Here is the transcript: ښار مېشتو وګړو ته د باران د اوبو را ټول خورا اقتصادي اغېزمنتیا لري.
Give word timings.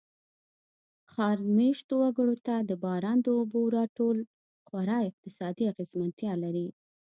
ښار 1.11 1.37
مېشتو 1.57 1.93
وګړو 2.01 2.35
ته 2.45 2.55
د 2.69 2.71
باران 2.83 3.17
د 3.23 3.27
اوبو 3.37 3.61
را 3.75 3.83
ټول 3.97 4.17
خورا 4.67 4.97
اقتصادي 5.09 5.63
اغېزمنتیا 5.71 6.33
لري. 6.43 6.67